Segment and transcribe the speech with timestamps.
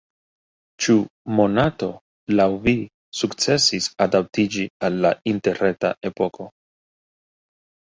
[0.85, 0.93] Ĉu
[1.39, 1.89] Monato
[2.39, 2.73] laŭ vi
[3.19, 6.51] sukcesis adaptiĝi al la interreta epoko?